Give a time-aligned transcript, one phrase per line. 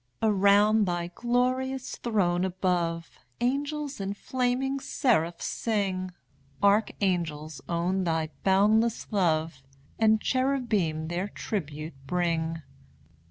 [0.23, 6.09] Around thy glorious throne above Angels and flaming seraphs sing;
[6.63, 9.61] Archangels own thy boundless love,
[9.99, 12.63] And cherubim their tribute bring.